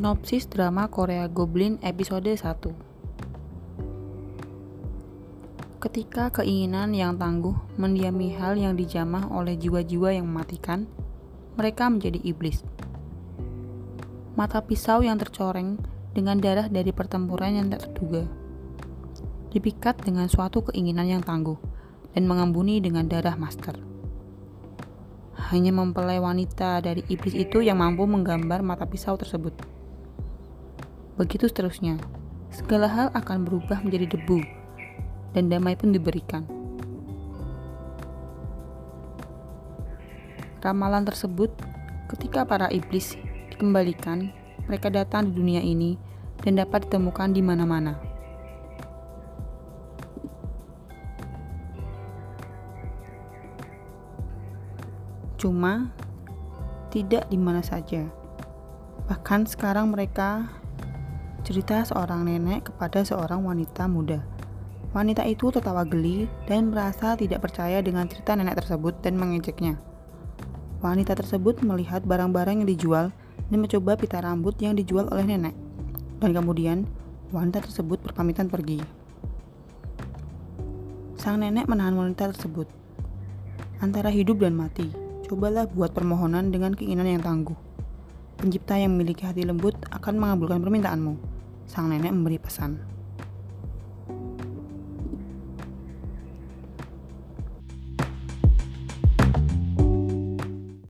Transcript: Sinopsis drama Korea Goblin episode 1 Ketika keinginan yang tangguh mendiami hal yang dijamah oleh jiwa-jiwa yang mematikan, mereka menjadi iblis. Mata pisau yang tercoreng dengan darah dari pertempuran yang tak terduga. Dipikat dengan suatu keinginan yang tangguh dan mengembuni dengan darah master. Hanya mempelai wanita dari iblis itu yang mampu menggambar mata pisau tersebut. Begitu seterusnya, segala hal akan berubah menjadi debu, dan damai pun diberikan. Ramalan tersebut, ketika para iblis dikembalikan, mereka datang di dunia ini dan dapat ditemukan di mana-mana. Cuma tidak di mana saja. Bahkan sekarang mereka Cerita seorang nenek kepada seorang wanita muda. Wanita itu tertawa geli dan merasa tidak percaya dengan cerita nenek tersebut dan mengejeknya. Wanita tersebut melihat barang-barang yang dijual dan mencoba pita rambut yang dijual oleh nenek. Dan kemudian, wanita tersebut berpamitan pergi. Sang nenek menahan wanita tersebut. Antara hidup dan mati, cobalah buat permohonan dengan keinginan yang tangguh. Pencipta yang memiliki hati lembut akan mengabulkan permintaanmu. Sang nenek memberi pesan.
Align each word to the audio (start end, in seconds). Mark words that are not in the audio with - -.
Sinopsis 0.00 0.48
drama 0.48 0.88
Korea 0.88 1.28
Goblin 1.28 1.76
episode 1.84 2.32
1 2.32 2.40
Ketika 5.76 6.32
keinginan 6.32 6.96
yang 6.96 7.20
tangguh 7.20 7.52
mendiami 7.76 8.32
hal 8.32 8.56
yang 8.56 8.80
dijamah 8.80 9.28
oleh 9.28 9.60
jiwa-jiwa 9.60 10.16
yang 10.16 10.24
mematikan, 10.24 10.88
mereka 11.60 11.92
menjadi 11.92 12.16
iblis. 12.24 12.64
Mata 14.40 14.64
pisau 14.64 15.04
yang 15.04 15.20
tercoreng 15.20 15.76
dengan 16.16 16.40
darah 16.40 16.72
dari 16.72 16.96
pertempuran 16.96 17.60
yang 17.60 17.68
tak 17.68 17.92
terduga. 17.92 18.24
Dipikat 19.52 20.00
dengan 20.00 20.32
suatu 20.32 20.64
keinginan 20.72 21.12
yang 21.12 21.20
tangguh 21.20 21.60
dan 22.16 22.24
mengembuni 22.24 22.80
dengan 22.80 23.04
darah 23.04 23.36
master. 23.36 23.76
Hanya 25.52 25.76
mempelai 25.76 26.16
wanita 26.16 26.80
dari 26.80 27.04
iblis 27.12 27.36
itu 27.36 27.60
yang 27.60 27.84
mampu 27.84 28.08
menggambar 28.08 28.64
mata 28.64 28.88
pisau 28.88 29.20
tersebut. 29.20 29.79
Begitu 31.20 31.52
seterusnya, 31.52 32.00
segala 32.48 32.88
hal 32.88 33.12
akan 33.12 33.44
berubah 33.44 33.84
menjadi 33.84 34.16
debu, 34.16 34.40
dan 35.36 35.52
damai 35.52 35.76
pun 35.76 35.92
diberikan. 35.92 36.48
Ramalan 40.64 41.04
tersebut, 41.04 41.52
ketika 42.08 42.48
para 42.48 42.72
iblis 42.72 43.20
dikembalikan, 43.52 44.32
mereka 44.64 44.88
datang 44.88 45.28
di 45.28 45.36
dunia 45.36 45.60
ini 45.60 46.00
dan 46.40 46.56
dapat 46.56 46.88
ditemukan 46.88 47.36
di 47.36 47.44
mana-mana. 47.44 48.00
Cuma 55.36 55.92
tidak 56.88 57.28
di 57.28 57.36
mana 57.36 57.60
saja. 57.60 58.08
Bahkan 59.04 59.44
sekarang 59.52 59.92
mereka 59.92 60.59
Cerita 61.40 61.80
seorang 61.88 62.28
nenek 62.28 62.68
kepada 62.68 63.00
seorang 63.00 63.40
wanita 63.40 63.88
muda. 63.88 64.20
Wanita 64.92 65.24
itu 65.24 65.48
tertawa 65.48 65.88
geli 65.88 66.28
dan 66.44 66.68
merasa 66.68 67.16
tidak 67.16 67.40
percaya 67.48 67.80
dengan 67.80 68.04
cerita 68.12 68.36
nenek 68.36 68.60
tersebut 68.60 69.00
dan 69.00 69.16
mengejeknya. 69.16 69.80
Wanita 70.84 71.16
tersebut 71.16 71.64
melihat 71.64 72.04
barang-barang 72.04 72.60
yang 72.60 72.68
dijual 72.68 73.06
dan 73.48 73.56
mencoba 73.56 73.96
pita 73.96 74.20
rambut 74.20 74.52
yang 74.60 74.76
dijual 74.76 75.08
oleh 75.08 75.24
nenek. 75.24 75.56
Dan 76.20 76.36
kemudian, 76.36 76.84
wanita 77.32 77.64
tersebut 77.64 78.04
berpamitan 78.04 78.52
pergi. 78.52 78.84
Sang 81.16 81.40
nenek 81.40 81.72
menahan 81.72 81.96
wanita 81.96 82.36
tersebut. 82.36 82.68
Antara 83.80 84.12
hidup 84.12 84.44
dan 84.44 84.52
mati, 84.52 84.92
cobalah 85.24 85.64
buat 85.72 85.96
permohonan 85.96 86.52
dengan 86.52 86.76
keinginan 86.76 87.16
yang 87.16 87.24
tangguh. 87.24 87.69
Pencipta 88.40 88.72
yang 88.72 88.96
memiliki 88.96 89.28
hati 89.28 89.44
lembut 89.44 89.76
akan 89.92 90.16
mengabulkan 90.16 90.64
permintaanmu. 90.64 91.12
Sang 91.68 91.92
nenek 91.92 92.08
memberi 92.08 92.40
pesan. 92.40 92.99